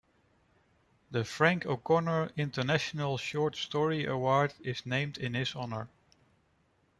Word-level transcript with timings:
The 1.11 1.23
Frank 1.23 1.67
O'Connor 1.67 2.31
International 2.35 3.19
Short 3.19 3.55
Story 3.55 4.05
Award 4.07 4.51
is 4.61 4.83
named 4.83 5.19
in 5.19 5.35
his 5.35 5.55
honour. 5.55 5.89